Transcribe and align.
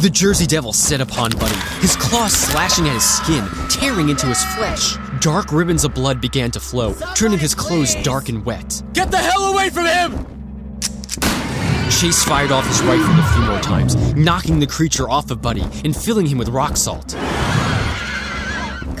The 0.00 0.08
Jersey 0.08 0.46
Devil 0.46 0.72
set 0.72 1.02
upon 1.02 1.32
Buddy, 1.32 1.54
his 1.82 1.94
claws 1.94 2.32
slashing 2.32 2.88
at 2.88 2.94
his 2.94 3.04
skin, 3.04 3.46
tearing 3.68 4.08
into 4.08 4.28
his 4.28 4.42
flesh. 4.54 4.96
Dark 5.20 5.52
ribbons 5.52 5.84
of 5.84 5.92
blood 5.92 6.22
began 6.22 6.50
to 6.52 6.58
flow, 6.58 6.94
turning 7.14 7.38
his 7.38 7.54
clothes 7.54 7.94
dark 7.96 8.30
and 8.30 8.42
wet. 8.46 8.82
Get 8.94 9.10
the 9.10 9.18
hell 9.18 9.52
away 9.52 9.68
from 9.68 9.84
him! 9.84 10.26
Chase 11.90 12.24
fired 12.24 12.50
off 12.50 12.66
his 12.66 12.80
rifle 12.80 13.12
a 13.12 13.32
few 13.34 13.42
more 13.42 13.60
times, 13.60 14.14
knocking 14.14 14.58
the 14.58 14.66
creature 14.66 15.10
off 15.10 15.30
of 15.30 15.42
Buddy 15.42 15.66
and 15.84 15.94
filling 15.94 16.24
him 16.24 16.38
with 16.38 16.48
rock 16.48 16.78
salt. 16.78 17.14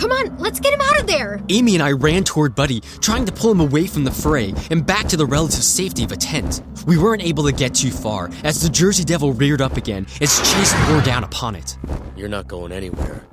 Come 0.00 0.12
on, 0.12 0.38
let's 0.38 0.58
get 0.58 0.72
him 0.72 0.80
out 0.80 0.98
of 0.98 1.06
there. 1.06 1.42
Amy 1.50 1.74
and 1.74 1.82
I 1.82 1.92
ran 1.92 2.24
toward 2.24 2.54
Buddy, 2.54 2.80
trying 3.00 3.26
to 3.26 3.32
pull 3.32 3.50
him 3.50 3.60
away 3.60 3.86
from 3.86 4.04
the 4.04 4.10
fray 4.10 4.54
and 4.70 4.84
back 4.84 5.06
to 5.08 5.16
the 5.18 5.26
relative 5.26 5.62
safety 5.62 6.04
of 6.04 6.10
a 6.10 6.16
tent. 6.16 6.62
We 6.86 6.96
weren't 6.96 7.22
able 7.22 7.44
to 7.44 7.52
get 7.52 7.74
too 7.74 7.90
far 7.90 8.30
as 8.42 8.62
the 8.62 8.70
Jersey 8.70 9.04
Devil 9.04 9.34
reared 9.34 9.60
up 9.60 9.76
again 9.76 10.06
as 10.22 10.38
Chase 10.38 10.72
bore 10.86 11.02
down 11.02 11.22
upon 11.22 11.54
it. 11.54 11.76
You're 12.16 12.30
not 12.30 12.48
going 12.48 12.72
anywhere, 12.72 13.26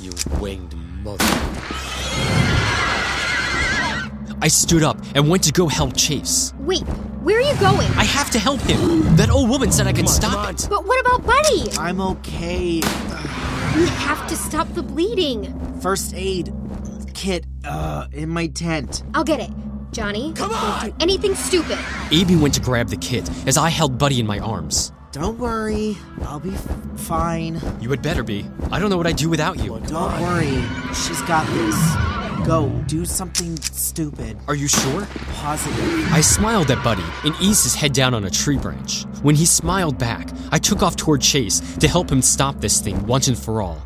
you 0.00 0.12
winged 0.40 0.74
mother. 1.04 1.22
I 4.40 4.48
stood 4.48 4.82
up 4.82 4.96
and 5.14 5.28
went 5.28 5.42
to 5.44 5.52
go 5.52 5.68
help 5.68 5.94
Chase. 5.94 6.54
Wait, 6.58 6.82
where 7.20 7.36
are 7.36 7.42
you 7.42 7.58
going? 7.60 7.90
I 7.98 8.04
have 8.04 8.30
to 8.30 8.38
help 8.38 8.60
him. 8.62 9.16
That 9.16 9.28
old 9.28 9.50
woman 9.50 9.70
said 9.72 9.86
I 9.86 9.92
could 9.92 10.08
stop 10.08 10.54
it. 10.54 10.66
But 10.70 10.86
what 10.86 11.00
about 11.00 11.26
Buddy? 11.26 11.70
I'm 11.78 12.00
okay. 12.00 12.80
We 13.74 13.86
have 13.88 14.26
to 14.28 14.36
stop 14.36 14.68
the 14.74 14.82
bleeding. 14.82 15.52
First 15.80 16.14
aid 16.14 16.52
kit 17.12 17.44
uh, 17.64 18.06
in 18.12 18.28
my 18.28 18.46
tent. 18.48 19.02
I'll 19.14 19.24
get 19.24 19.40
it. 19.40 19.50
Johnny, 19.92 20.32
Come 20.34 20.50
don't 20.50 20.62
on! 20.62 20.86
do 20.90 20.94
anything 21.00 21.34
stupid. 21.36 21.78
Abby 22.12 22.34
went 22.36 22.54
to 22.54 22.60
grab 22.60 22.88
the 22.88 22.96
kit 22.96 23.28
as 23.46 23.56
I 23.56 23.68
held 23.68 23.96
Buddy 23.98 24.18
in 24.20 24.26
my 24.26 24.38
arms. 24.40 24.92
Don't 25.12 25.38
worry, 25.38 25.96
I'll 26.22 26.40
be 26.40 26.50
f- 26.50 26.68
fine. 26.96 27.60
You 27.80 27.88
had 27.90 28.02
better 28.02 28.24
be. 28.24 28.44
I 28.72 28.80
don't 28.80 28.90
know 28.90 28.96
what 28.96 29.06
I'd 29.06 29.14
do 29.16 29.28
without 29.28 29.58
you. 29.62 29.78
Don't 29.86 30.20
worry, 30.20 30.60
she's 30.92 31.22
got 31.22 31.46
this. 31.46 32.13
Go, 32.44 32.68
do 32.86 33.06
something 33.06 33.56
stupid. 33.56 34.36
Are 34.46 34.54
you 34.54 34.68
sure? 34.68 35.06
Positive. 35.32 36.12
I 36.12 36.20
smiled 36.20 36.70
at 36.70 36.84
Buddy 36.84 37.04
and 37.24 37.34
eased 37.40 37.64
his 37.64 37.74
head 37.74 37.94
down 37.94 38.12
on 38.12 38.24
a 38.24 38.30
tree 38.30 38.58
branch. 38.58 39.04
When 39.22 39.34
he 39.34 39.46
smiled 39.46 39.98
back, 39.98 40.28
I 40.52 40.58
took 40.58 40.82
off 40.82 40.94
toward 40.94 41.22
Chase 41.22 41.60
to 41.76 41.88
help 41.88 42.10
him 42.12 42.20
stop 42.20 42.60
this 42.60 42.82
thing 42.82 43.06
once 43.06 43.28
and 43.28 43.38
for 43.38 43.62
all. 43.62 43.82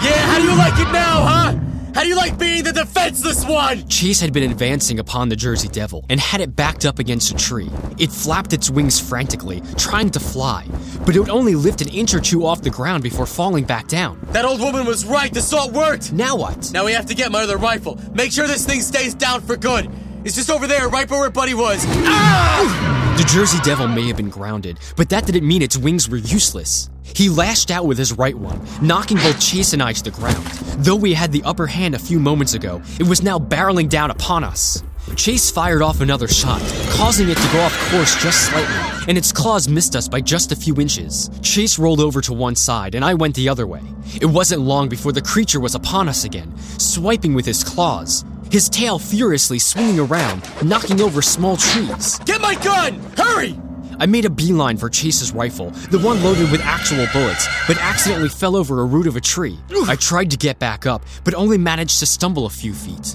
Yeah, 0.00 0.16
how 0.26 0.38
do 0.38 0.44
you 0.44 0.56
like 0.56 0.78
it 0.80 0.90
now, 0.90 1.26
huh? 1.26 1.71
How 1.94 2.02
do 2.02 2.08
you 2.08 2.16
like 2.16 2.38
being 2.38 2.64
the 2.64 2.72
defenseless 2.72 3.44
one? 3.44 3.86
Chase 3.86 4.18
had 4.18 4.32
been 4.32 4.50
advancing 4.50 4.98
upon 4.98 5.28
the 5.28 5.36
Jersey 5.36 5.68
Devil 5.68 6.06
and 6.08 6.18
had 6.18 6.40
it 6.40 6.56
backed 6.56 6.86
up 6.86 6.98
against 6.98 7.30
a 7.30 7.34
tree. 7.34 7.68
It 7.98 8.10
flapped 8.10 8.54
its 8.54 8.70
wings 8.70 8.98
frantically, 8.98 9.62
trying 9.76 10.10
to 10.10 10.20
fly, 10.20 10.66
but 11.04 11.14
it 11.14 11.20
would 11.20 11.28
only 11.28 11.54
lift 11.54 11.82
an 11.82 11.88
inch 11.88 12.14
or 12.14 12.20
two 12.20 12.46
off 12.46 12.62
the 12.62 12.70
ground 12.70 13.02
before 13.02 13.26
falling 13.26 13.64
back 13.64 13.88
down. 13.88 14.18
That 14.32 14.46
old 14.46 14.60
woman 14.60 14.86
was 14.86 15.04
right, 15.04 15.32
the 15.32 15.42
salt 15.42 15.72
worked! 15.72 16.12
Now 16.14 16.34
what? 16.34 16.72
Now 16.72 16.86
we 16.86 16.92
have 16.92 17.06
to 17.06 17.14
get 17.14 17.30
my 17.30 17.42
other 17.42 17.58
rifle. 17.58 18.00
Make 18.14 18.32
sure 18.32 18.46
this 18.46 18.64
thing 18.64 18.80
stays 18.80 19.14
down 19.14 19.42
for 19.42 19.56
good. 19.56 19.90
It's 20.24 20.34
just 20.34 20.50
over 20.50 20.66
there, 20.66 20.88
right 20.88 21.10
where 21.10 21.28
Buddy 21.30 21.54
was. 21.54 21.84
Ah! 21.86 23.14
The 23.18 23.24
Jersey 23.24 23.58
Devil 23.62 23.88
may 23.88 24.06
have 24.06 24.16
been 24.16 24.30
grounded, 24.30 24.78
but 24.96 25.10
that 25.10 25.26
didn't 25.26 25.46
mean 25.46 25.60
its 25.60 25.76
wings 25.76 26.08
were 26.08 26.16
useless. 26.16 26.88
He 27.04 27.28
lashed 27.28 27.70
out 27.70 27.86
with 27.86 27.98
his 27.98 28.12
right 28.12 28.36
one, 28.36 28.60
knocking 28.80 29.18
both 29.18 29.40
Chase 29.40 29.72
and 29.72 29.82
I 29.82 29.92
to 29.92 30.02
the 30.02 30.10
ground. 30.10 30.44
Though 30.78 30.96
we 30.96 31.14
had 31.14 31.32
the 31.32 31.42
upper 31.44 31.66
hand 31.66 31.94
a 31.94 31.98
few 31.98 32.18
moments 32.18 32.54
ago, 32.54 32.82
it 32.98 33.06
was 33.06 33.22
now 33.22 33.38
barreling 33.38 33.88
down 33.88 34.10
upon 34.10 34.44
us. 34.44 34.82
Chase 35.16 35.50
fired 35.50 35.82
off 35.82 36.00
another 36.00 36.28
shot, 36.28 36.60
causing 36.90 37.28
it 37.28 37.36
to 37.36 37.52
go 37.52 37.60
off 37.60 37.90
course 37.90 38.20
just 38.22 38.46
slightly, 38.46 39.04
and 39.08 39.18
its 39.18 39.32
claws 39.32 39.68
missed 39.68 39.96
us 39.96 40.08
by 40.08 40.20
just 40.20 40.52
a 40.52 40.56
few 40.56 40.74
inches. 40.80 41.28
Chase 41.42 41.78
rolled 41.78 42.00
over 42.00 42.20
to 42.20 42.32
one 42.32 42.54
side, 42.54 42.94
and 42.94 43.04
I 43.04 43.14
went 43.14 43.34
the 43.34 43.48
other 43.48 43.66
way. 43.66 43.82
It 44.20 44.26
wasn't 44.26 44.62
long 44.62 44.88
before 44.88 45.12
the 45.12 45.20
creature 45.20 45.60
was 45.60 45.74
upon 45.74 46.08
us 46.08 46.24
again, 46.24 46.56
swiping 46.78 47.34
with 47.34 47.44
his 47.44 47.64
claws, 47.64 48.24
his 48.50 48.68
tail 48.68 48.98
furiously 48.98 49.58
swinging 49.58 49.98
around, 49.98 50.42
knocking 50.62 51.00
over 51.00 51.20
small 51.20 51.56
trees. 51.56 52.18
Get 52.20 52.40
my 52.40 52.54
gun! 52.54 53.00
Hurry! 53.16 53.58
I 53.98 54.06
made 54.06 54.24
a 54.24 54.30
beeline 54.30 54.76
for 54.76 54.88
Chase's 54.88 55.32
rifle, 55.32 55.70
the 55.90 55.98
one 55.98 56.22
loaded 56.22 56.50
with 56.50 56.60
actual 56.62 57.06
bullets, 57.12 57.46
but 57.66 57.76
accidentally 57.78 58.28
fell 58.28 58.56
over 58.56 58.80
a 58.80 58.84
root 58.84 59.06
of 59.06 59.16
a 59.16 59.20
tree. 59.20 59.58
I 59.86 59.96
tried 59.96 60.30
to 60.30 60.36
get 60.36 60.58
back 60.58 60.86
up, 60.86 61.04
but 61.24 61.34
only 61.34 61.58
managed 61.58 61.98
to 62.00 62.06
stumble 62.06 62.46
a 62.46 62.50
few 62.50 62.72
feet. 62.72 63.14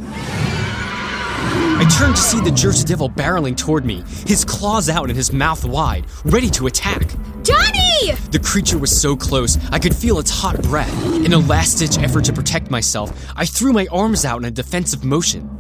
I 1.80 1.86
turned 2.00 2.16
to 2.16 2.22
see 2.22 2.42
the 2.42 2.50
Jersey 2.50 2.86
Devil 2.86 3.10
barreling 3.10 3.56
toward 3.56 3.86
me, 3.86 4.04
his 4.26 4.44
claws 4.44 4.90
out 4.90 5.10
and 5.10 5.16
his 5.16 5.32
mouth 5.32 5.64
wide, 5.64 6.06
ready 6.26 6.50
to 6.52 6.66
attack. 6.68 7.08
Johnny! 7.44 8.16
The 8.32 8.42
creature 8.44 8.78
was 8.78 9.00
so 9.00 9.16
close, 9.16 9.58
I 9.72 9.80
could 9.80 9.96
feel 9.96 10.20
its 10.20 10.32
hot 10.32 10.62
breath. 10.64 10.92
In 11.24 11.34
a 11.34 11.38
last 11.38 11.76
ditch 11.76 12.00
effort 12.00 12.26
to 12.26 12.34
protect 12.34 12.72
myself, 12.72 13.32
I 13.36 13.46
threw 13.46 13.74
my 13.74 13.88
arms 13.92 14.26
out 14.26 14.40
in 14.40 14.46
a 14.46 14.52
defensive 14.52 15.04
motion. 15.06 15.57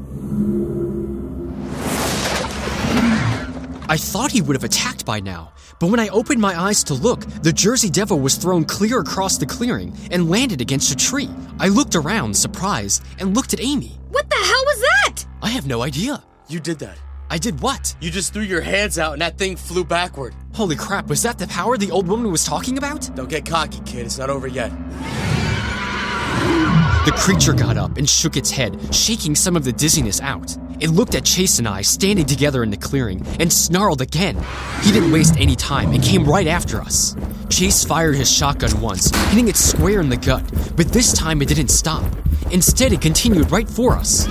I 3.90 3.96
thought 3.96 4.31
he 4.31 4.42
would 4.42 4.56
have 4.56 4.66
attacked 4.66 5.06
by 5.06 5.22
now, 5.22 5.53
but 5.80 5.88
when 5.88 6.00
I 6.00 6.09
opened 6.09 6.42
my 6.42 6.59
eyes 6.59 6.84
to 6.86 6.94
look, 6.94 7.22
the 7.42 7.53
Jersey 7.53 7.90
Devil 7.90 8.20
was 8.20 8.36
thrown 8.36 8.66
clear 8.66 9.00
across 9.00 9.38
the 9.38 9.46
clearing 9.46 9.96
and 10.12 10.30
landed 10.30 10.59
against 10.59 10.92
a 10.92 10.96
tree. 10.96 11.30
I 11.58 11.70
looked 11.70 11.96
around, 11.96 12.36
surprised, 12.36 13.03
and 13.20 13.34
looked 13.34 13.53
at 13.53 13.62
Amy. 13.62 13.98
What 14.09 14.30
the 14.30 14.36
hell 14.36 14.66
was 14.66 14.81
that? 14.81 15.25
I 15.42 15.50
have 15.50 15.68
no 15.68 15.84
idea. 15.84 16.22
You 16.50 16.59
did 16.59 16.80
that. 16.80 16.98
I 17.30 17.38
did 17.38 17.62
what? 17.62 17.96
You 18.02 18.12
just 18.12 18.34
threw 18.34 18.44
your 18.44 18.62
hands 18.62 19.00
out 19.00 19.14
and 19.14 19.22
that 19.22 19.38
thing 19.38 19.56
flew 19.56 19.86
backward. 19.86 20.34
Holy 20.54 20.75
crap, 20.75 21.08
was 21.08 21.24
that 21.24 21.38
the 21.38 21.48
power 21.48 21.78
the 21.78 21.92
old 21.92 22.08
woman 22.08 22.30
was 22.30 22.44
talking 22.44 22.78
about? 22.78 23.09
Don't 23.16 23.30
get 23.30 23.46
cocky, 23.46 23.80
kid. 23.86 24.06
It's 24.06 24.18
not 24.18 24.30
over 24.30 24.48
yet. 24.48 24.72
The 27.06 27.14
creature 27.16 27.54
got 27.54 27.78
up 27.78 27.98
and 27.98 28.09
shook 28.09 28.36
its 28.36 28.52
head, 28.52 28.94
shaking 28.94 29.34
some 29.34 29.56
of 29.56 29.64
the 29.64 29.72
dizziness 29.72 30.19
out. 30.19 30.58
It 30.80 30.92
looked 30.92 31.16
at 31.16 31.26
Chase 31.26 31.58
and 31.58 31.68
I 31.68 31.82
standing 31.82 32.26
together 32.26 32.62
in 32.62 32.70
the 32.70 32.78
clearing 32.78 33.26
and 33.40 33.52
snarled 33.52 34.02
again. 34.02 34.38
He 34.82 34.92
didn't 34.92 35.12
waste 35.12 35.36
any 35.38 35.56
time 35.56 35.92
and 35.92 36.04
came 36.04 36.24
right 36.24 36.46
after 36.46 36.80
us. 36.80 37.16
Chase 37.50 37.84
fired 37.84 38.16
his 38.16 38.32
shotgun 38.32 38.80
once, 38.80 39.10
hitting 39.30 39.48
it 39.48 39.56
square 39.56 40.02
in 40.02 40.10
the 40.10 40.18
gut, 40.18 40.44
but 40.76 40.88
this 40.90 41.14
time 41.14 41.42
it 41.42 41.48
didn't 41.48 41.70
stop. 41.70 42.04
Instead, 42.52 42.94
it 42.94 43.02
continued 43.02 43.50
right 43.52 43.68
for 43.68 43.94
us. 43.94 44.28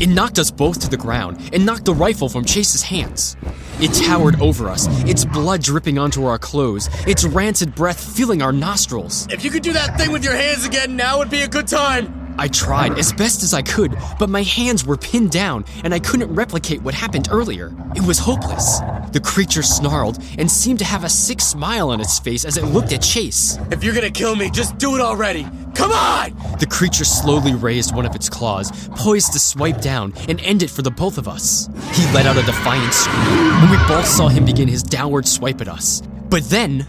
It 0.00 0.08
knocked 0.08 0.38
us 0.38 0.50
both 0.50 0.80
to 0.80 0.90
the 0.90 0.96
ground 0.96 1.50
and 1.54 1.64
knocked 1.64 1.86
the 1.86 1.94
rifle 1.94 2.28
from 2.28 2.44
Chase's 2.44 2.82
hands. 2.82 3.36
It 3.80 3.94
towered 3.94 4.40
over 4.42 4.68
us, 4.68 4.86
its 5.08 5.24
blood 5.24 5.62
dripping 5.62 5.98
onto 5.98 6.26
our 6.26 6.38
clothes, 6.38 6.88
its 7.06 7.24
rancid 7.24 7.74
breath 7.74 8.16
filling 8.16 8.42
our 8.42 8.52
nostrils. 8.52 9.26
If 9.30 9.42
you 9.44 9.50
could 9.50 9.62
do 9.62 9.72
that 9.72 9.96
thing 9.96 10.12
with 10.12 10.22
your 10.22 10.36
hands 10.36 10.66
again, 10.66 10.96
now 10.96 11.18
would 11.18 11.30
be 11.30 11.42
a 11.42 11.48
good 11.48 11.66
time. 11.66 12.21
I 12.38 12.48
tried 12.48 12.98
as 12.98 13.12
best 13.12 13.42
as 13.42 13.54
I 13.54 13.62
could, 13.62 13.96
but 14.18 14.28
my 14.30 14.42
hands 14.42 14.84
were 14.84 14.96
pinned 14.96 15.30
down 15.30 15.64
and 15.84 15.92
I 15.94 15.98
couldn't 15.98 16.34
replicate 16.34 16.82
what 16.82 16.94
happened 16.94 17.28
earlier. 17.30 17.74
It 17.94 18.06
was 18.06 18.18
hopeless. 18.18 18.80
The 19.12 19.20
creature 19.22 19.62
snarled 19.62 20.22
and 20.38 20.50
seemed 20.50 20.78
to 20.78 20.84
have 20.84 21.04
a 21.04 21.08
sick 21.08 21.40
smile 21.40 21.90
on 21.90 22.00
its 22.00 22.18
face 22.18 22.44
as 22.44 22.56
it 22.56 22.64
looked 22.64 22.92
at 22.92 23.02
Chase. 23.02 23.58
If 23.70 23.84
you're 23.84 23.94
gonna 23.94 24.10
kill 24.10 24.36
me, 24.36 24.50
just 24.50 24.78
do 24.78 24.94
it 24.94 25.00
already. 25.00 25.46
Come 25.74 25.92
on! 25.92 26.32
The 26.58 26.66
creature 26.66 27.04
slowly 27.04 27.54
raised 27.54 27.94
one 27.94 28.06
of 28.06 28.14
its 28.14 28.28
claws, 28.28 28.70
poised 28.90 29.32
to 29.32 29.38
swipe 29.38 29.80
down 29.80 30.12
and 30.28 30.40
end 30.40 30.62
it 30.62 30.70
for 30.70 30.82
the 30.82 30.90
both 30.90 31.18
of 31.18 31.28
us. 31.28 31.68
He 31.92 32.04
let 32.12 32.26
out 32.26 32.36
a 32.36 32.42
defiant 32.42 32.92
scream, 32.92 33.16
and 33.16 33.70
we 33.70 33.76
both 33.88 34.06
saw 34.06 34.28
him 34.28 34.44
begin 34.44 34.68
his 34.68 34.82
downward 34.82 35.26
swipe 35.26 35.60
at 35.60 35.68
us. 35.68 36.02
But 36.28 36.44
then. 36.44 36.86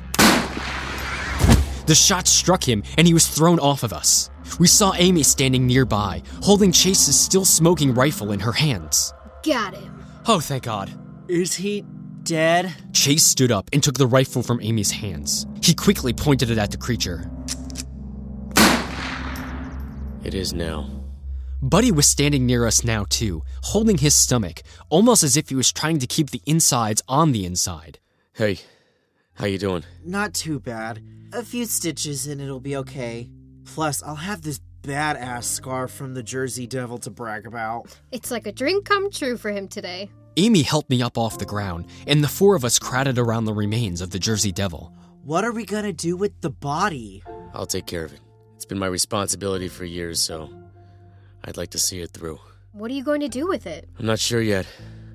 The 1.86 1.96
shot 1.96 2.28
struck 2.28 2.68
him, 2.68 2.84
and 2.98 3.06
he 3.08 3.14
was 3.14 3.28
thrown 3.28 3.60
off 3.60 3.84
of 3.84 3.92
us. 3.92 4.30
We 4.60 4.68
saw 4.68 4.94
Amy 4.96 5.24
standing 5.24 5.66
nearby, 5.66 6.22
holding 6.42 6.72
Chase's 6.72 7.20
still 7.20 7.46
smoking 7.46 7.94
rifle 7.94 8.32
in 8.32 8.40
her 8.40 8.52
hands. 8.52 9.14
Got 9.44 9.76
him. 9.76 10.04
Oh, 10.28 10.40
thank 10.40 10.64
God. 10.64 10.92
Is 11.28 11.56
he 11.56 11.84
dead? 12.24 12.74
Chase 12.94 13.24
stood 13.24 13.52
up 13.52 13.70
and 13.74 13.84
took 13.84 13.98
the 13.98 14.08
rifle 14.08 14.44
from 14.44 14.62
Amy's 14.62 14.92
hands. 14.92 15.46
He 15.62 15.74
quickly 15.74 16.14
pointed 16.14 16.50
it 16.50 16.58
at 16.58 16.72
the 16.72 16.78
creature. 16.78 17.30
It 20.24 20.34
is 20.34 20.54
now. 20.54 20.90
Buddy 21.62 21.92
was 21.92 22.08
standing 22.08 22.46
near 22.46 22.66
us 22.66 22.84
now, 22.84 23.06
too, 23.10 23.44
holding 23.62 23.98
his 23.98 24.14
stomach, 24.16 24.64
almost 24.90 25.24
as 25.24 25.38
if 25.38 25.50
he 25.50 25.56
was 25.56 25.72
trying 25.72 26.00
to 26.00 26.08
keep 26.08 26.30
the 26.30 26.42
insides 26.46 27.02
on 27.08 27.32
the 27.32 27.46
inside. 27.46 28.00
Hey, 28.34 28.60
how 29.36 29.46
you 29.46 29.58
doing? 29.58 29.84
Not 30.06 30.34
too 30.34 30.60
bad. 30.60 31.02
A 31.32 31.44
few 31.44 31.66
stitches 31.66 32.28
and 32.28 32.42
it'll 32.42 32.60
be 32.60 32.76
okay. 32.78 33.30
Plus, 33.66 34.04
I'll 34.04 34.16
have 34.16 34.42
this 34.42 34.60
badass 34.84 35.44
scar 35.46 35.88
from 35.88 36.14
the 36.14 36.24
Jersey 36.24 36.68
Devil 36.68 36.98
to 37.00 37.10
brag 37.10 37.48
about. 37.48 37.98
It's 38.12 38.32
like 38.32 38.48
a 38.48 38.52
dream 38.52 38.84
come 38.84 39.10
true 39.12 39.38
for 39.38 39.52
him 39.52 39.68
today. 39.68 40.10
Amy 40.36 40.64
helped 40.64 40.90
me 40.90 41.02
up 41.02 41.18
off 41.18 41.38
the 41.38 41.46
ground, 41.46 41.86
and 42.08 42.24
the 42.24 42.28
four 42.28 42.56
of 42.56 42.66
us 42.66 42.80
crowded 42.80 43.18
around 43.18 43.46
the 43.46 43.54
remains 43.54 44.02
of 44.02 44.10
the 44.10 44.20
Jersey 44.20 44.52
Devil. 44.52 44.92
What 45.24 45.44
are 45.46 45.52
we 45.52 45.64
gonna 45.64 45.94
do 45.94 46.18
with 46.18 46.42
the 46.42 46.50
body? 46.50 47.24
I'll 47.54 47.68
take 47.68 47.86
care 47.86 48.04
of 48.04 48.14
it. 48.14 48.20
It's 48.56 48.66
been 48.66 48.80
my 48.80 48.88
responsibility 48.88 49.68
for 49.68 49.86
years, 49.86 50.20
so 50.20 50.50
I'd 51.46 51.58
like 51.58 51.70
to 51.72 51.80
see 51.80 52.00
it 52.00 52.12
through. 52.12 52.40
What 52.72 52.90
are 52.90 52.94
you 52.94 53.04
going 53.04 53.20
to 53.22 53.28
do 53.28 53.48
with 53.48 53.68
it? 53.68 53.88
I'm 54.00 54.06
not 54.06 54.20
sure 54.20 54.42
yet. 54.42 54.66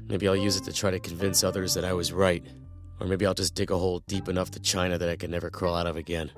Maybe 0.06 0.28
I'll 0.28 0.36
use 0.36 0.56
it 0.56 0.64
to 0.64 0.72
try 0.72 0.90
to 0.92 1.00
convince 1.00 1.42
others 1.42 1.74
that 1.74 1.84
I 1.84 1.92
was 1.92 2.12
right. 2.12 2.44
Or 3.00 3.06
maybe 3.06 3.26
I'll 3.26 3.34
just 3.34 3.54
dig 3.54 3.70
a 3.70 3.76
hole 3.76 4.00
deep 4.06 4.28
enough 4.28 4.50
to 4.52 4.60
China 4.60 4.98
that 4.98 5.08
I 5.08 5.16
can 5.16 5.30
never 5.30 5.50
crawl 5.50 5.74
out 5.74 5.86
of 5.86 5.96
again. 5.96 6.30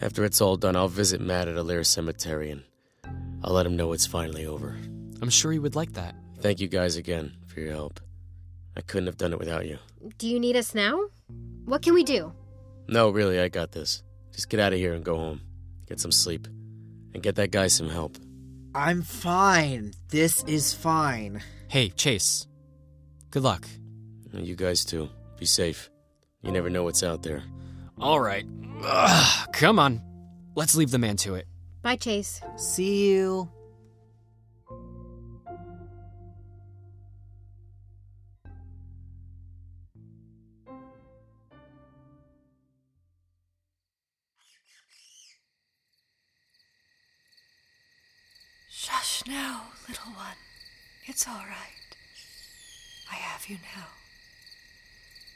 After 0.00 0.24
it's 0.24 0.40
all 0.40 0.56
done, 0.56 0.76
I'll 0.76 0.88
visit 0.88 1.20
Matt 1.20 1.48
at 1.48 1.56
Alair 1.56 1.84
Cemetery 1.84 2.50
and 2.50 2.62
I'll 3.42 3.52
let 3.52 3.66
him 3.66 3.76
know 3.76 3.92
it's 3.92 4.06
finally 4.06 4.46
over. 4.46 4.76
I'm 5.20 5.30
sure 5.30 5.50
he 5.50 5.58
would 5.58 5.74
like 5.74 5.94
that. 5.94 6.14
Thank 6.40 6.60
you 6.60 6.68
guys 6.68 6.96
again 6.96 7.32
for 7.46 7.60
your 7.60 7.72
help. 7.72 8.00
I 8.76 8.80
couldn't 8.80 9.06
have 9.06 9.16
done 9.16 9.32
it 9.32 9.38
without 9.40 9.66
you. 9.66 9.78
Do 10.18 10.28
you 10.28 10.38
need 10.38 10.54
us 10.56 10.74
now? 10.74 11.06
What 11.64 11.82
can 11.82 11.94
we 11.94 12.04
do? 12.04 12.32
No, 12.86 13.10
really, 13.10 13.40
I 13.40 13.48
got 13.48 13.72
this. 13.72 14.02
Just 14.32 14.48
get 14.48 14.60
out 14.60 14.72
of 14.72 14.78
here 14.78 14.94
and 14.94 15.04
go 15.04 15.16
home. 15.16 15.40
Get 15.86 15.98
some 15.98 16.12
sleep. 16.12 16.46
And 17.12 17.22
get 17.22 17.34
that 17.36 17.50
guy 17.50 17.66
some 17.66 17.88
help. 17.88 18.16
I'm 18.74 19.02
fine. 19.02 19.92
This 20.10 20.44
is 20.44 20.72
fine. 20.72 21.42
Hey, 21.66 21.88
Chase. 21.88 22.46
Good 23.30 23.42
luck. 23.42 23.66
You 24.32 24.54
guys 24.54 24.84
too. 24.84 25.08
Be 25.38 25.46
safe. 25.46 25.90
You 26.42 26.52
never 26.52 26.70
know 26.70 26.84
what's 26.84 27.02
out 27.02 27.22
there. 27.22 27.42
All 27.98 28.20
right. 28.20 28.46
Ugh, 28.84 29.48
come 29.52 29.78
on. 29.78 30.02
Let's 30.54 30.74
leave 30.74 30.90
the 30.90 30.98
man 30.98 31.16
to 31.18 31.34
it. 31.34 31.46
Bye, 31.82 31.96
Chase. 31.96 32.40
See 32.56 33.08
you. 33.10 33.48
Shush 48.70 49.22
now, 49.26 49.62
little 49.88 50.12
one. 50.12 50.36
It's 51.06 51.26
all 51.26 51.34
right. 51.34 51.96
I 53.10 53.14
have 53.16 53.46
you 53.48 53.56
now. 53.76 53.86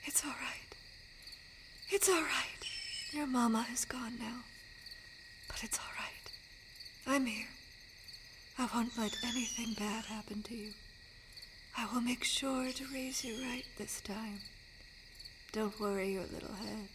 It's 0.04 0.24
all 0.24 0.30
right. 0.30 0.76
It's 1.90 2.08
all 2.08 2.22
right. 2.22 2.61
Your 3.12 3.26
mama 3.26 3.66
is 3.70 3.84
gone 3.84 4.14
now. 4.18 4.38
But 5.46 5.62
it's 5.62 5.78
all 5.78 5.92
right. 5.98 7.14
I'm 7.14 7.26
here. 7.26 7.48
I 8.58 8.66
won't 8.74 8.96
let 8.96 9.14
anything 9.22 9.74
bad 9.74 10.06
happen 10.06 10.42
to 10.44 10.54
you. 10.54 10.72
I 11.76 11.86
will 11.92 12.00
make 12.00 12.24
sure 12.24 12.72
to 12.72 12.84
raise 12.92 13.22
you 13.22 13.34
right 13.44 13.66
this 13.76 14.00
time. 14.00 14.38
Don't 15.52 15.78
worry 15.78 16.14
your 16.14 16.24
little 16.32 16.54
head. 16.54 16.88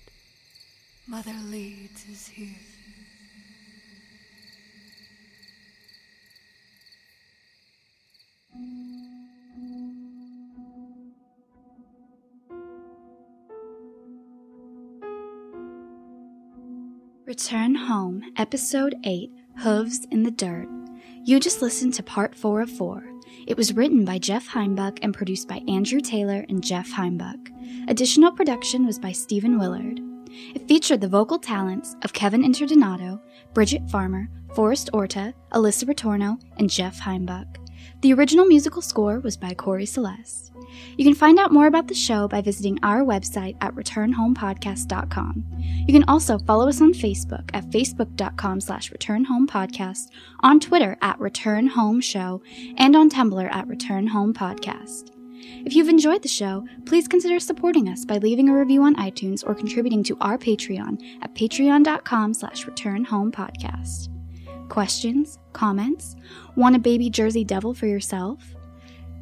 Mother 1.05 1.35
Leeds 1.45 2.05
is 2.09 2.29
here. 2.29 2.76
Return 17.27 17.75
Home, 17.75 18.23
Episode 18.37 18.95
8 19.03 19.29
Hooves 19.57 20.07
in 20.11 20.23
the 20.23 20.31
Dirt. 20.31 20.69
You 21.25 21.41
just 21.41 21.61
listened 21.61 21.93
to 21.95 22.03
Part 22.03 22.33
4 22.33 22.61
of 22.61 22.69
4. 22.69 23.03
It 23.45 23.57
was 23.57 23.75
written 23.75 24.05
by 24.05 24.17
Jeff 24.17 24.47
Heimbuck 24.47 24.99
and 25.01 25.13
produced 25.13 25.45
by 25.45 25.61
Andrew 25.67 25.99
Taylor 25.99 26.45
and 26.47 26.63
Jeff 26.63 26.89
Heimbuck. 26.89 27.49
Additional 27.89 28.31
production 28.31 28.85
was 28.85 28.97
by 28.97 29.11
Stephen 29.11 29.59
Willard. 29.59 29.99
It 30.55 30.69
featured 30.69 31.01
the 31.01 31.09
vocal 31.09 31.37
talents 31.37 31.97
of 32.03 32.13
Kevin 32.13 32.43
Interdonato, 32.43 33.19
Bridget 33.53 33.89
Farmer, 33.89 34.29
Forrest 34.55 34.89
Orta, 34.93 35.33
Alyssa 35.51 35.83
Retorno, 35.83 36.39
and 36.55 36.69
Jeff 36.69 36.97
Heimbuck. 36.97 37.57
The 38.01 38.13
original 38.13 38.45
musical 38.45 38.81
score 38.81 39.19
was 39.19 39.37
by 39.37 39.53
Corey 39.55 39.87
Celeste. 39.87 40.51
You 40.97 41.03
can 41.03 41.15
find 41.15 41.39
out 41.39 41.51
more 41.51 41.65
about 41.65 41.87
the 41.87 41.95
show 41.95 42.27
by 42.27 42.41
visiting 42.41 42.77
our 42.83 43.03
website 43.03 43.57
at 43.59 43.73
returnhomepodcast.com. 43.73 45.45
You 45.59 45.93
can 45.93 46.03
also 46.07 46.37
follow 46.39 46.67
us 46.67 46.81
on 46.81 46.93
Facebook 46.93 47.49
at 47.53 47.69
facebook.com 47.69 48.61
slash 48.61 48.91
returnhomepodcast, 48.91 50.09
on 50.41 50.59
Twitter 50.59 50.97
at 51.01 51.17
returnhomeshow, 51.19 52.41
and 52.77 52.95
on 52.95 53.09
Tumblr 53.09 53.51
at 53.51 53.67
returnhomepodcast. 53.67 55.11
If 55.65 55.75
you've 55.75 55.89
enjoyed 55.89 56.21
the 56.21 56.27
show, 56.27 56.65
please 56.85 57.07
consider 57.07 57.39
supporting 57.39 57.89
us 57.89 58.05
by 58.05 58.17
leaving 58.17 58.49
a 58.49 58.57
review 58.57 58.83
on 58.83 58.95
iTunes 58.95 59.43
or 59.45 59.55
contributing 59.55 60.03
to 60.03 60.17
our 60.21 60.37
Patreon 60.37 61.01
at 61.21 61.33
patreon.com 61.33 62.33
slash 62.33 62.65
returnhomepodcast. 62.65 64.16
Questions? 64.69 65.39
Comments? 65.53 66.15
Want 66.55 66.75
a 66.75 66.79
baby 66.79 67.09
Jersey 67.09 67.43
Devil 67.43 67.73
for 67.73 67.87
yourself? 67.87 68.55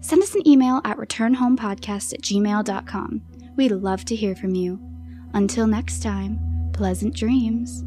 Send 0.01 0.21
us 0.21 0.36
an 0.36 0.47
email 0.47 0.81
at 0.83 0.97
returnhomepodcast 0.97 2.13
at 2.13 2.21
gmail.com. 2.21 3.21
We'd 3.56 3.71
love 3.71 4.06
to 4.06 4.15
hear 4.15 4.36
from 4.36 4.53
you. 4.56 4.80
Until 5.33 5.68
next 5.68 6.03
time, 6.03 6.39
pleasant 6.74 7.15
dreams. 7.15 7.83